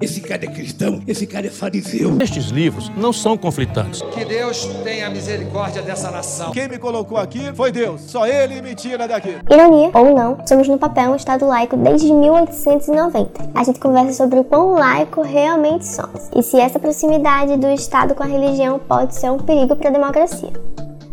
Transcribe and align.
Esse 0.00 0.20
cara 0.20 0.44
é 0.44 0.48
cristão, 0.48 1.02
esse 1.08 1.26
cara 1.26 1.48
é 1.48 1.50
fariseu. 1.50 2.16
Estes 2.20 2.46
livros 2.46 2.88
não 2.96 3.12
são 3.12 3.36
conflitantes. 3.36 4.00
Que 4.12 4.24
Deus 4.24 4.64
tenha 4.84 5.10
misericórdia 5.10 5.82
dessa 5.82 6.08
nação. 6.10 6.52
Quem 6.52 6.68
me 6.68 6.78
colocou 6.78 7.18
aqui 7.18 7.52
foi 7.52 7.72
Deus. 7.72 8.02
Só 8.02 8.24
ele 8.24 8.62
me 8.62 8.76
tira 8.76 9.08
daqui. 9.08 9.36
Ironia 9.50 9.90
ou 9.94 10.14
não, 10.14 10.38
somos 10.46 10.68
no 10.68 10.78
papel 10.78 11.10
um 11.10 11.16
Estado 11.16 11.46
laico 11.46 11.76
desde 11.76 12.12
1890. 12.12 13.50
A 13.54 13.64
gente 13.64 13.80
conversa 13.80 14.12
sobre 14.12 14.38
o 14.38 14.44
quão 14.44 14.74
laico 14.74 15.22
realmente 15.22 15.84
somos 15.84 16.28
e 16.34 16.42
se 16.44 16.60
essa 16.60 16.78
proximidade 16.78 17.56
do 17.56 17.66
Estado 17.68 18.14
com 18.14 18.22
a 18.22 18.26
religião 18.26 18.78
pode 18.78 19.16
ser 19.16 19.30
um 19.30 19.38
perigo 19.38 19.74
para 19.74 19.88
a 19.88 19.92
democracia. 19.92 20.52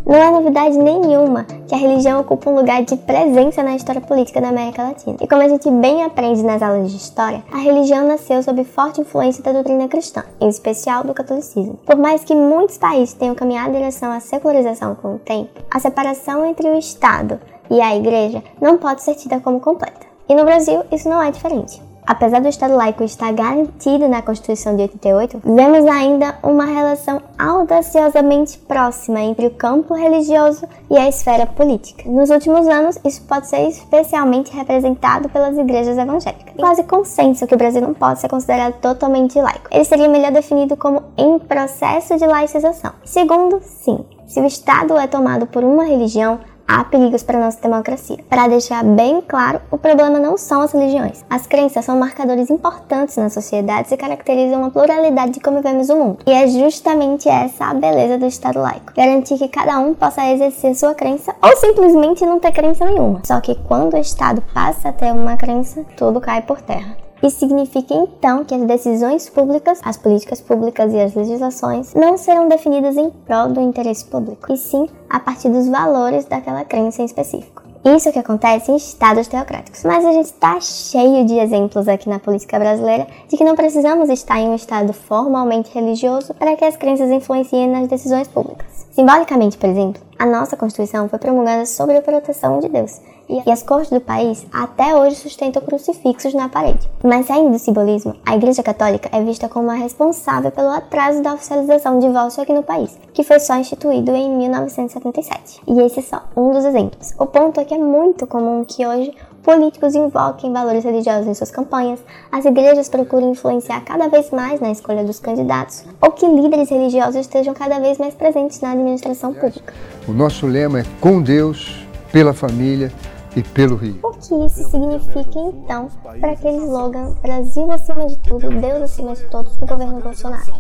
Não 0.08 0.16
é 0.16 0.30
novidade 0.30 0.78
nenhuma 0.78 1.46
que 1.68 1.74
a 1.74 1.80
religião 1.80 2.22
ocupa 2.22 2.52
um 2.52 2.56
lugar 2.56 2.84
de 2.84 2.96
presença 2.96 3.64
na 3.64 3.76
história 3.76 4.00
política 4.00 4.40
da 4.40 4.50
América 4.50 4.84
Latina. 4.84 5.18
E 5.20 5.28
como 5.28 5.42
a 5.42 5.48
gente 5.48 5.68
bem 5.72 6.04
aprende 6.04 6.44
nas 6.44 6.62
aulas 6.62 6.92
de 6.92 6.98
história, 6.98 7.44
a 7.52 7.58
religião 7.58 8.08
nasceu 8.08 8.44
sob 8.44 8.64
forte 8.66 9.02
influência 9.02 9.44
da 9.44 9.52
doutrina 9.52 9.88
cristã, 9.88 10.24
em 10.40 10.48
especial 10.48 11.04
do 11.04 11.12
catolicismo. 11.12 11.80
Por 11.84 11.96
mais 11.96 12.24
que 12.24 12.36
muitos 12.36 12.78
países 12.78 13.16
tenham 13.16 13.34
caminhado 13.34 13.72
em 13.72 13.80
direção 13.80 14.12
à 14.12 14.20
secularização 14.20 14.94
com 14.94 15.16
o 15.16 15.20
tempo, 15.20 15.50
a 15.72 15.80
separação 15.80 16.46
entre 16.46 16.70
o 16.70 16.78
Estado 16.78 17.40
e 17.72 17.82
a 17.82 17.96
Igreja 17.96 18.44
não 18.62 18.78
pode 18.78 19.02
ser 19.02 19.16
tida 19.16 19.40
como 19.40 19.60
completa. 19.60 20.06
E 20.30 20.36
no 20.36 20.46
Brasil, 20.46 20.84
isso 20.92 21.10
não 21.10 21.20
é 21.20 21.32
diferente. 21.32 21.82
Apesar 22.08 22.40
do 22.40 22.48
Estado 22.48 22.76
laico 22.76 23.04
estar 23.04 23.34
garantido 23.34 24.08
na 24.08 24.22
Constituição 24.22 24.76
de 24.76 24.84
88, 24.84 25.42
vemos 25.44 25.86
ainda 25.86 26.36
uma 26.44 26.66
relação 26.66 27.22
audaciosamente 27.38 28.58
próxima 28.60 29.22
entre 29.22 29.48
o 29.48 29.52
campo 29.52 29.94
religioso 29.94 30.68
e 30.90 30.98
a 30.98 31.10
esfera 31.10 31.46
política. 31.48 32.08
Nos 32.10 32.30
últimos 32.30 32.68
anos, 32.68 33.00
isso 33.04 33.24
pode 33.24 33.48
ser 33.48 33.68
especialmente 33.68 34.56
representado 34.56 35.30
pelas 35.30 35.58
igrejas 35.58 35.98
evangélicas. 35.98 36.54
Quase 36.56 36.84
consenso 36.84 37.48
que 37.48 37.56
o 37.56 37.58
Brasil 37.58 37.82
não 37.82 37.94
pode 37.94 38.20
ser 38.20 38.30
considerado 38.30 38.74
totalmente 38.80 39.40
laico. 39.42 39.68
Ele 39.72 39.86
seria 39.86 40.08
melhor 40.08 40.32
definido 40.32 40.78
como 40.78 41.02
em 41.18 41.40
processo 41.40 42.18
de 42.18 42.26
laicização. 42.28 42.94
Segundo, 43.04 43.62
sim, 43.64 44.06
se 44.28 44.40
o 44.40 44.46
Estado 44.46 44.98
é 44.98 45.08
tomado 45.08 45.48
por 45.48 45.64
uma 45.64 45.84
religião, 45.84 46.40
há 46.68 46.84
perigos 46.84 47.24
para 47.24 47.40
nossa 47.40 47.62
democracia. 47.62 48.20
Para 48.30 48.48
deixar 48.48 48.84
bem 48.84 49.22
claro, 49.22 49.62
o 49.72 49.78
problema 49.78 50.20
não 50.20 50.38
são 50.38 50.62
as 50.62 50.72
religiões. 50.72 51.24
As 51.30 51.48
crenças 51.48 51.86
são 51.86 51.98
marcadores 51.98 52.50
importantes 52.50 53.18
na 53.18 53.30
sociedade 53.30 53.94
e 53.94 53.98
caracterizam 53.98 54.60
uma 54.60 54.72
pluralidade 54.72 55.34
de 55.34 55.40
como 55.40 55.62
vemos 55.62 55.90
o 55.90 55.96
mundo. 55.96 56.20
E 56.26 56.32
é 56.32 56.48
justamente 56.48 57.30
essa 57.30 57.66
a 57.66 57.74
beleza 57.74 58.18
do 58.18 58.26
Estado 58.26 58.60
laico. 58.60 58.94
Garantir 58.96 59.38
que 59.38 59.48
cada 59.48 59.80
um 59.80 59.94
possa 59.94 60.26
exercer 60.32 60.76
sua 60.76 60.94
crença 60.94 61.36
ou 61.42 61.56
simplesmente 61.58 62.26
não 62.26 62.40
ter 62.40 62.52
crença 62.52 62.86
nenhuma. 62.86 63.22
Só 63.26 63.40
que 63.40 63.56
quando 63.68 63.94
o 63.94 63.98
Estado 63.98 64.44
passa 64.54 64.90
a 64.90 64.94
ter 64.94 65.12
uma 65.12 65.38
crença, 65.38 65.86
tudo 65.96 66.22
cai 66.22 66.42
por 66.42 66.62
terra. 66.62 67.05
Isso 67.26 67.40
significa 67.40 67.92
então 67.92 68.46
que 68.46 68.54
as 68.54 68.62
decisões 68.62 69.28
públicas, 69.28 69.80
as 69.84 69.98
políticas 69.98 70.42
públicas 70.42 70.94
e 70.94 71.00
as 71.00 71.16
legislações 71.16 71.96
não 71.96 72.20
serão 72.20 72.48
definidas 72.48 72.96
em 72.98 73.10
prol 73.10 73.48
do 73.48 73.60
interesse 73.60 74.06
público, 74.06 74.54
e 74.54 74.58
sim 74.58 74.88
a 75.10 75.20
partir 75.20 75.50
dos 75.50 75.68
valores 75.68 76.26
daquela 76.26 76.64
crença 76.64 77.02
em 77.02 77.06
específico. 77.06 77.64
Isso 77.84 78.08
é 78.08 78.12
o 78.12 78.14
que 78.14 78.20
acontece 78.20 78.72
em 78.72 78.76
estados 78.76 79.28
teocráticos. 79.28 79.84
Mas 79.84 80.06
a 80.06 80.12
gente 80.12 80.26
está 80.26 80.60
cheio 80.60 81.26
de 81.26 81.40
exemplos 81.40 81.88
aqui 81.88 82.08
na 82.08 82.20
política 82.20 82.60
brasileira 82.60 83.08
de 83.28 83.38
que 83.38 83.44
não 83.44 83.56
precisamos 83.56 84.10
estar 84.10 84.40
em 84.40 84.50
um 84.50 84.56
estado 84.56 84.94
formalmente 84.94 85.72
religioso 85.74 86.34
para 86.36 86.56
que 86.56 86.66
as 86.66 86.78
crenças 86.78 87.10
influenciem 87.10 87.70
nas 87.70 87.88
decisões 87.88 88.28
públicas. 88.28 88.86
Simbolicamente, 88.92 89.58
por 89.58 89.70
exemplo, 89.70 90.02
a 90.18 90.26
nossa 90.26 90.56
Constituição 90.56 91.10
foi 91.10 91.20
promulgada 91.20 91.66
sob 91.66 91.96
a 91.96 92.02
proteção 92.02 92.60
de 92.60 92.70
Deus, 92.70 93.02
e 93.28 93.50
as 93.50 93.64
cortes 93.64 93.90
do 93.90 94.00
país 94.00 94.46
até 94.52 94.96
hoje 94.96 95.16
sustentam 95.16 95.62
crucifixos 95.62 96.34
na 96.34 96.48
parede. 96.48 96.88
Mas 97.04 97.26
saindo 97.26 97.52
do 97.52 97.60
simbolismo, 97.60 98.16
a 98.26 98.36
Igreja 98.36 98.64
Católica 98.64 99.10
é 99.12 99.24
vista 99.24 99.50
como 99.50 99.70
a 99.70 99.74
responsável 99.74 100.52
pelo 100.52 100.70
atraso 100.70 101.22
da 101.22 101.34
oficialização 101.34 102.00
do 102.00 102.06
divórcio 102.08 102.42
aqui 102.42 102.54
no 102.54 102.64
país, 102.64 102.98
que 103.14 103.24
foi 103.24 103.40
só 103.40 103.56
instituído 103.56 104.12
em 104.12 104.30
1977. 104.38 105.62
E 105.68 105.80
esse 105.82 106.00
é 106.00 106.04
só 106.04 106.24
um 106.36 106.52
dos 106.52 106.66
exemplos. 106.66 107.14
O 107.18 107.26
ponto 107.26 107.60
é 107.60 107.66
que 107.66 107.74
é 107.74 107.78
muito 107.78 108.28
comum 108.28 108.64
que 108.64 108.86
hoje 108.86 109.14
políticos 109.46 109.94
invoquem 109.94 110.52
valores 110.52 110.84
religiosos 110.84 111.28
em 111.28 111.34
suas 111.36 111.52
campanhas, 111.52 112.00
as 112.32 112.44
igrejas 112.46 112.90
procurem 112.90 113.30
influenciar 113.30 113.80
cada 113.82 114.08
vez 114.08 114.32
mais 114.32 114.60
na 114.60 114.72
escolha 114.72 115.04
dos 115.04 115.20
candidatos, 115.20 115.86
ou 116.02 116.12
que 116.12 116.26
líderes 116.26 116.72
religiosos 116.72 117.16
estejam 117.16 117.54
cada 117.54 117.80
vez 117.80 118.00
mais 118.00 118.16
presentes 118.16 118.60
na 118.60 118.72
administração 118.72 119.36
pública. 119.36 119.72
O 120.08 120.12
nosso 120.12 120.48
lema 120.48 120.80
é 120.80 120.86
com 121.00 121.22
Deus, 121.22 121.86
pela 122.12 122.34
família 122.34 122.92
e 123.36 123.44
pelo 123.44 123.76
Rio. 123.76 124.00
O 124.02 124.14
que 124.14 124.34
isso 124.48 124.68
significa 124.68 125.40
então 125.40 125.90
para 126.20 126.32
aquele 126.32 126.58
slogan 126.58 127.14
Brasil 127.22 127.72
acima 127.72 128.08
de 128.08 128.18
tudo, 128.18 128.50
Deus 128.50 128.82
acima 128.82 129.14
de 129.14 129.24
todos 129.26 129.56
do 129.58 129.68
governo 129.68 130.02
Bolsonaro? 130.02 130.56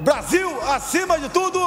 Brasil 0.00 0.50
acima 0.68 1.18
de 1.18 1.30
tudo, 1.30 1.58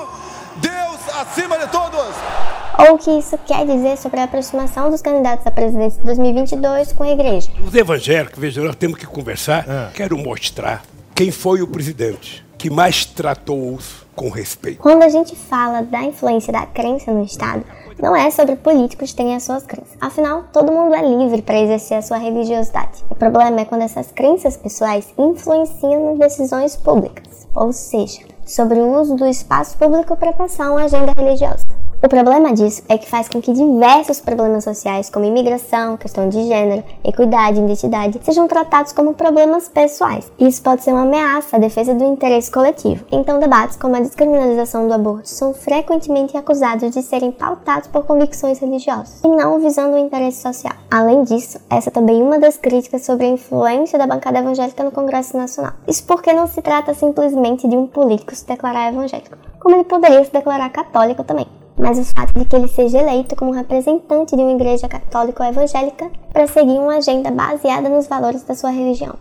Deus 0.57 1.17
acima 1.19 1.57
de 1.57 1.67
todos! 1.71 2.54
Ou 2.77 2.95
o 2.95 2.97
que 2.97 3.11
isso 3.11 3.37
quer 3.45 3.65
dizer 3.65 3.97
sobre 3.97 4.19
a 4.19 4.23
aproximação 4.23 4.89
dos 4.89 5.01
candidatos 5.01 5.45
à 5.47 5.51
presidência 5.51 5.99
de 5.99 6.05
2022 6.05 6.93
com 6.93 7.03
a 7.03 7.09
igreja? 7.09 7.49
Os 7.65 7.73
evangélicos, 7.73 8.39
veja, 8.39 8.61
nós 8.61 8.75
temos 8.75 8.97
que 8.97 9.05
conversar. 9.05 9.65
É. 9.67 9.91
Quero 9.93 10.17
mostrar 10.17 10.83
quem 11.13 11.31
foi 11.31 11.61
o 11.61 11.67
presidente 11.67 12.45
que 12.57 12.69
mais 12.69 13.05
tratou-os 13.05 14.05
com 14.15 14.29
respeito. 14.29 14.79
Quando 14.79 15.03
a 15.03 15.09
gente 15.09 15.35
fala 15.35 15.81
da 15.81 16.01
influência 16.01 16.51
da 16.51 16.65
crença 16.65 17.11
no 17.11 17.23
Estado, 17.23 17.63
não 18.01 18.15
é 18.15 18.29
sobre 18.31 18.55
políticos 18.55 19.13
terem 19.13 19.35
as 19.35 19.43
suas 19.43 19.63
crenças. 19.65 19.95
Afinal, 20.01 20.45
todo 20.51 20.71
mundo 20.71 20.95
é 20.95 21.01
livre 21.01 21.41
para 21.41 21.59
exercer 21.59 21.97
a 21.97 22.01
sua 22.01 22.17
religiosidade. 22.17 23.03
O 23.09 23.15
problema 23.15 23.61
é 23.61 23.65
quando 23.65 23.83
essas 23.83 24.11
crenças 24.11 24.57
pessoais 24.57 25.13
influenciam 25.17 26.11
nas 26.11 26.19
decisões 26.19 26.75
públicas, 26.75 27.47
ou 27.53 27.71
seja, 27.71 28.21
sobre 28.45 28.79
o 28.79 28.99
uso 28.99 29.15
do 29.15 29.25
espaço 29.25 29.77
público 29.77 30.15
para 30.17 30.33
passar 30.33 30.71
uma 30.71 30.83
agenda 30.83 31.13
religiosa. 31.15 31.65
O 32.05 32.07
problema 32.07 32.53
disso 32.53 32.83
é 32.87 32.99
que 32.99 33.09
faz 33.09 33.27
com 33.27 33.41
que 33.41 33.51
diversos 33.51 34.21
problemas 34.21 34.63
sociais, 34.63 35.09
como 35.09 35.25
imigração, 35.25 35.97
questão 35.97 36.29
de 36.29 36.43
gênero, 36.43 36.83
equidade, 37.03 37.59
identidade, 37.59 38.19
sejam 38.21 38.47
tratados 38.47 38.91
como 38.91 39.15
problemas 39.15 39.67
pessoais. 39.67 40.31
Isso 40.37 40.61
pode 40.61 40.83
ser 40.83 40.91
uma 40.91 41.01
ameaça 41.01 41.55
à 41.55 41.59
defesa 41.59 41.95
do 41.95 42.03
interesse 42.03 42.51
coletivo. 42.51 43.03
Então, 43.11 43.39
debates 43.39 43.75
como 43.75 43.95
a 43.95 44.01
descriminalização 44.01 44.87
do 44.87 44.93
aborto 44.93 45.27
são 45.27 45.51
frequentemente 45.51 46.37
acusados 46.37 46.91
de 46.91 47.01
serem 47.01 47.31
pautados 47.31 47.87
por 47.87 48.05
convicções 48.05 48.59
religiosas 48.59 49.21
e 49.23 49.27
não 49.27 49.59
visando 49.59 49.95
o 49.95 49.97
interesse 49.97 50.43
social. 50.43 50.75
Além 50.91 51.23
disso, 51.23 51.59
essa 51.71 51.89
é 51.89 51.91
também 51.91 52.21
uma 52.21 52.37
das 52.37 52.55
críticas 52.55 53.03
sobre 53.03 53.25
a 53.25 53.29
influência 53.29 53.97
da 53.97 54.05
bancada 54.05 54.37
evangélica 54.37 54.83
no 54.83 54.91
Congresso 54.91 55.35
Nacional. 55.35 55.73
Isso 55.87 56.03
porque 56.03 56.31
não 56.31 56.45
se 56.45 56.61
trata 56.61 56.93
simplesmente 56.93 57.67
de 57.67 57.75
um 57.75 57.87
político 57.87 58.35
se 58.35 58.45
declarar 58.45 58.93
evangélico, 58.93 59.35
como 59.59 59.73
ele 59.73 59.85
poderia 59.85 60.23
se 60.23 60.31
declarar 60.31 60.69
católico 60.69 61.23
também 61.23 61.47
mas 61.77 61.99
o 61.99 62.05
fato 62.05 62.33
de 62.37 62.45
que 62.45 62.55
ele 62.55 62.67
seja 62.67 62.99
eleito 62.99 63.35
como 63.35 63.51
representante 63.51 64.35
de 64.35 64.41
uma 64.41 64.53
igreja 64.53 64.87
católica 64.87 65.43
ou 65.43 65.49
evangélica 65.49 66.09
para 66.31 66.47
seguir 66.47 66.79
uma 66.79 66.97
agenda 66.97 67.31
baseada 67.31 67.89
nos 67.89 68.07
valores 68.07 68.43
da 68.43 68.55
sua 68.55 68.69
religião. 68.69 69.15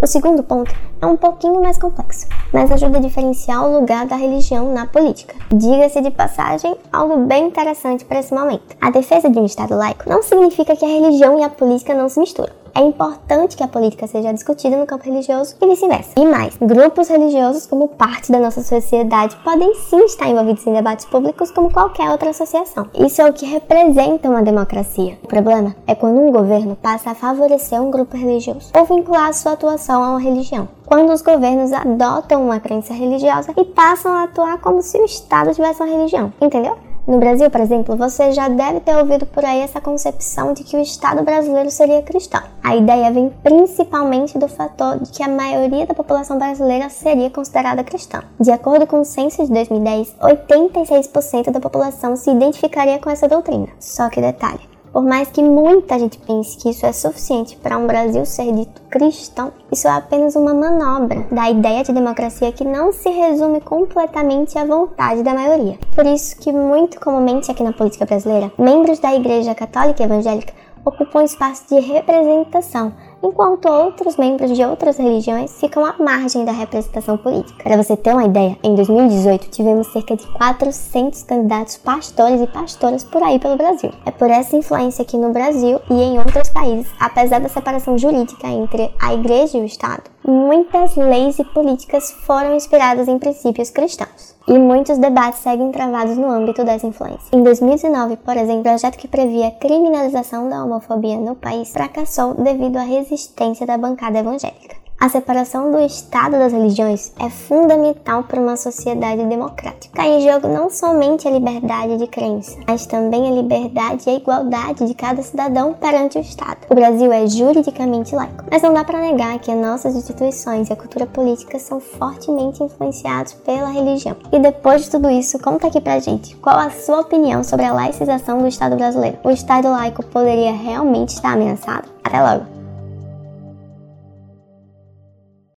O 0.00 0.06
segundo 0.06 0.44
ponto 0.44 0.72
é 1.02 1.06
um 1.06 1.16
pouquinho 1.16 1.60
mais 1.60 1.76
complexo, 1.76 2.28
mas 2.52 2.70
ajuda 2.70 2.98
a 2.98 3.00
diferenciar 3.00 3.66
o 3.66 3.80
lugar 3.80 4.06
da 4.06 4.14
religião 4.14 4.72
na 4.72 4.86
política. 4.86 5.34
Diga-se 5.52 6.00
de 6.00 6.12
passagem, 6.12 6.76
algo 6.92 7.26
bem 7.26 7.48
interessante 7.48 8.04
para 8.04 8.20
esse 8.20 8.32
momento. 8.32 8.76
A 8.80 8.90
defesa 8.90 9.28
de 9.28 9.38
um 9.40 9.44
Estado 9.44 9.74
laico 9.74 10.08
não 10.08 10.22
significa 10.22 10.76
que 10.76 10.84
a 10.84 10.88
religião 10.88 11.40
e 11.40 11.42
a 11.42 11.50
política 11.50 11.94
não 11.94 12.08
se 12.08 12.20
misturam. 12.20 12.52
É 12.78 12.80
importante 12.80 13.56
que 13.56 13.64
a 13.64 13.66
política 13.66 14.06
seja 14.06 14.32
discutida 14.32 14.76
no 14.76 14.86
campo 14.86 15.04
religioso 15.04 15.56
e 15.60 15.66
vice-versa. 15.66 16.12
E 16.16 16.24
mais, 16.24 16.56
grupos 16.58 17.08
religiosos, 17.08 17.66
como 17.66 17.88
parte 17.88 18.30
da 18.30 18.38
nossa 18.38 18.62
sociedade, 18.62 19.34
podem 19.42 19.74
sim 19.74 20.04
estar 20.04 20.28
envolvidos 20.28 20.64
em 20.64 20.72
debates 20.72 21.04
públicos 21.04 21.50
como 21.50 21.72
qualquer 21.72 22.08
outra 22.08 22.30
associação. 22.30 22.86
Isso 22.94 23.20
é 23.20 23.28
o 23.28 23.32
que 23.32 23.44
representa 23.44 24.28
uma 24.28 24.44
democracia. 24.44 25.18
O 25.24 25.26
problema 25.26 25.74
é 25.88 25.94
quando 25.96 26.20
um 26.20 26.30
governo 26.30 26.76
passa 26.76 27.10
a 27.10 27.14
favorecer 27.16 27.82
um 27.82 27.90
grupo 27.90 28.16
religioso 28.16 28.70
ou 28.72 28.84
vincular 28.84 29.34
sua 29.34 29.54
atuação 29.54 30.00
a 30.00 30.10
uma 30.10 30.20
religião. 30.20 30.68
Quando 30.86 31.12
os 31.12 31.20
governos 31.20 31.72
adotam 31.72 32.44
uma 32.44 32.60
crença 32.60 32.94
religiosa 32.94 33.52
e 33.56 33.64
passam 33.64 34.12
a 34.12 34.22
atuar 34.22 34.60
como 34.60 34.82
se 34.82 34.96
o 34.98 35.04
Estado 35.04 35.52
tivesse 35.52 35.82
uma 35.82 35.92
religião. 35.92 36.32
Entendeu? 36.40 36.78
No 37.08 37.18
Brasil, 37.18 37.50
por 37.50 37.62
exemplo, 37.62 37.96
você 37.96 38.32
já 38.32 38.48
deve 38.48 38.80
ter 38.80 38.94
ouvido 38.94 39.24
por 39.24 39.42
aí 39.42 39.60
essa 39.60 39.80
concepção 39.80 40.52
de 40.52 40.62
que 40.62 40.76
o 40.76 40.82
Estado 40.82 41.22
brasileiro 41.22 41.70
seria 41.70 42.02
cristão. 42.02 42.42
A 42.62 42.76
ideia 42.76 43.10
vem 43.10 43.32
principalmente 43.42 44.36
do 44.36 44.46
fator 44.46 44.98
de 44.98 45.10
que 45.10 45.22
a 45.22 45.28
maioria 45.28 45.86
da 45.86 45.94
população 45.94 46.36
brasileira 46.36 46.90
seria 46.90 47.30
considerada 47.30 47.82
cristã. 47.82 48.22
De 48.38 48.50
acordo 48.50 48.86
com 48.86 49.00
o 49.00 49.06
censo 49.06 49.42
de 49.42 49.50
2010, 49.50 50.16
86% 50.20 51.50
da 51.50 51.60
população 51.60 52.14
se 52.14 52.30
identificaria 52.30 52.98
com 52.98 53.08
essa 53.08 53.26
doutrina. 53.26 53.68
Só 53.80 54.10
que 54.10 54.20
detalhe, 54.20 54.60
por 54.92 55.02
mais 55.02 55.28
que 55.28 55.42
muita 55.42 55.98
gente 55.98 56.18
pense 56.18 56.56
que 56.56 56.70
isso 56.70 56.86
é 56.86 56.92
suficiente 56.92 57.56
para 57.56 57.78
um 57.78 57.86
Brasil 57.86 58.24
ser 58.24 58.52
dito 58.52 58.80
cristão, 58.90 59.52
isso 59.70 59.86
é 59.86 59.90
apenas 59.90 60.34
uma 60.34 60.54
manobra 60.54 61.26
da 61.30 61.50
ideia 61.50 61.82
de 61.84 61.92
democracia 61.92 62.52
que 62.52 62.64
não 62.64 62.92
se 62.92 63.08
resume 63.08 63.60
completamente 63.60 64.58
à 64.58 64.64
vontade 64.64 65.22
da 65.22 65.34
maioria. 65.34 65.78
Por 65.94 66.06
isso 66.06 66.36
que 66.38 66.52
muito 66.52 67.00
comumente 67.00 67.50
aqui 67.50 67.62
na 67.62 67.72
política 67.72 68.06
brasileira, 68.06 68.52
membros 68.58 68.98
da 68.98 69.14
Igreja 69.14 69.54
Católica 69.54 70.02
Evangélica 70.02 70.52
ocupam 70.84 71.22
espaço 71.22 71.64
de 71.68 71.80
representação 71.80 72.92
enquanto 73.22 73.68
outros 73.68 74.16
membros 74.16 74.56
de 74.56 74.62
outras 74.64 74.98
religiões 74.98 75.58
ficam 75.58 75.84
à 75.84 75.94
margem 75.98 76.44
da 76.44 76.52
representação 76.52 77.16
política. 77.16 77.62
Para 77.62 77.76
você 77.76 77.96
ter 77.96 78.12
uma 78.12 78.24
ideia, 78.24 78.56
em 78.62 78.74
2018 78.74 79.50
tivemos 79.50 79.86
cerca 79.88 80.16
de 80.16 80.26
400 80.28 81.22
candidatos 81.22 81.76
pastores 81.76 82.40
e 82.40 82.46
pastoras 82.46 83.04
por 83.04 83.22
aí 83.22 83.38
pelo 83.38 83.56
Brasil. 83.56 83.90
É 84.04 84.10
por 84.10 84.30
essa 84.30 84.56
influência 84.56 85.04
que 85.04 85.16
no 85.16 85.32
Brasil 85.32 85.80
e 85.90 85.94
em 85.94 86.18
outros 86.18 86.48
países, 86.50 86.90
apesar 86.98 87.40
da 87.40 87.48
separação 87.48 87.98
jurídica 87.98 88.46
entre 88.48 88.92
a 89.00 89.14
igreja 89.14 89.58
e 89.58 89.60
o 89.60 89.64
Estado, 89.64 90.02
muitas 90.30 90.94
leis 90.96 91.38
e 91.38 91.44
políticas 91.44 92.12
foram 92.26 92.54
inspiradas 92.54 93.08
em 93.08 93.18
princípios 93.18 93.70
cristãos. 93.70 94.36
E 94.46 94.58
muitos 94.58 94.98
debates 94.98 95.40
seguem 95.40 95.72
travados 95.72 96.16
no 96.16 96.30
âmbito 96.30 96.64
dessa 96.64 96.86
influência. 96.86 97.28
Em 97.32 97.42
2019, 97.42 98.16
por 98.16 98.36
exemplo, 98.36 98.60
o 98.60 98.62
projeto 98.64 98.96
que 98.96 99.08
previa 99.08 99.48
a 99.48 99.52
criminalização 99.52 100.48
da 100.48 100.64
homofobia 100.64 101.16
no 101.16 101.34
país 101.34 101.70
fracassou 101.70 102.34
devido 102.34 102.76
à 102.76 102.82
resistência 102.82 103.66
da 103.66 103.76
bancada 103.76 104.18
evangélica. 104.18 104.87
A 105.00 105.08
separação 105.08 105.70
do 105.70 105.78
Estado 105.78 106.32
das 106.32 106.52
religiões 106.52 107.12
é 107.20 107.30
fundamental 107.30 108.24
para 108.24 108.40
uma 108.40 108.56
sociedade 108.56 109.24
democrática. 109.26 109.96
Está 109.96 110.04
em 110.04 110.20
jogo 110.20 110.48
não 110.48 110.68
somente 110.68 111.28
a 111.28 111.30
liberdade 111.30 111.98
de 111.98 112.08
crença, 112.08 112.58
mas 112.66 112.84
também 112.84 113.28
a 113.28 113.30
liberdade 113.30 114.04
e 114.06 114.10
a 114.10 114.14
igualdade 114.16 114.84
de 114.84 114.94
cada 114.94 115.22
cidadão 115.22 115.72
perante 115.72 116.18
o 116.18 116.20
Estado. 116.20 116.66
O 116.68 116.74
Brasil 116.74 117.12
é 117.12 117.28
juridicamente 117.28 118.12
laico, 118.12 118.44
mas 118.50 118.60
não 118.60 118.74
dá 118.74 118.82
para 118.82 119.00
negar 119.00 119.38
que 119.38 119.52
as 119.52 119.56
nossas 119.56 119.94
instituições 119.94 120.68
e 120.68 120.72
a 120.72 120.76
cultura 120.76 121.06
política 121.06 121.60
são 121.60 121.78
fortemente 121.78 122.64
influenciados 122.64 123.34
pela 123.34 123.68
religião. 123.68 124.16
E 124.32 124.40
depois 124.40 124.82
de 124.82 124.90
tudo 124.90 125.08
isso, 125.08 125.38
conta 125.38 125.68
aqui 125.68 125.80
pra 125.80 126.00
gente 126.00 126.34
qual 126.38 126.58
a 126.58 126.70
sua 126.70 127.02
opinião 127.02 127.44
sobre 127.44 127.66
a 127.66 127.72
laicização 127.72 128.38
do 128.38 128.48
Estado 128.48 128.74
brasileiro. 128.74 129.18
O 129.22 129.30
Estado 129.30 129.68
laico 129.68 130.04
poderia 130.04 130.52
realmente 130.52 131.10
estar 131.10 131.34
ameaçado? 131.34 131.88
Até 132.02 132.20
logo! 132.20 132.57